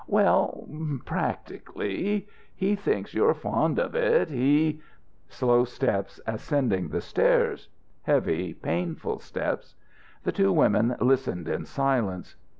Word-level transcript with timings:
"Well, 0.07 0.67
practically. 1.05 2.27
He 2.55 2.75
thinks 2.75 3.13
you're 3.13 3.35
fond 3.35 3.77
of 3.77 3.93
it. 3.93 4.29
He" 4.31 4.81
Slow 5.39 5.63
steps 5.63 6.19
ascending 6.25 6.89
the 6.89 7.01
stairs 7.01 7.69
heavy, 8.01 8.51
painful 8.55 9.19
steps. 9.19 9.75
The 10.23 10.31
two 10.31 10.51
women 10.51 10.95
listened 10.99 11.47
in 11.47 11.65
silence. 11.65 12.35